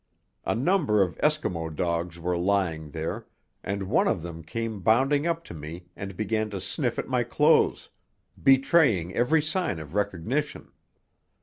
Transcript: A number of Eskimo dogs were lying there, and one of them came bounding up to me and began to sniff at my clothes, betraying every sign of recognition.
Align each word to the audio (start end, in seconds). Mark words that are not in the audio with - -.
A 0.45 0.55
number 0.55 1.03
of 1.03 1.15
Eskimo 1.19 1.69
dogs 1.69 2.17
were 2.17 2.35
lying 2.35 2.89
there, 2.89 3.27
and 3.63 3.83
one 3.83 4.07
of 4.07 4.23
them 4.23 4.41
came 4.41 4.79
bounding 4.79 5.27
up 5.27 5.43
to 5.43 5.53
me 5.53 5.89
and 5.95 6.17
began 6.17 6.49
to 6.49 6.59
sniff 6.59 6.97
at 6.97 7.07
my 7.07 7.21
clothes, 7.23 7.87
betraying 8.41 9.13
every 9.13 9.43
sign 9.43 9.77
of 9.77 9.93
recognition. 9.93 10.71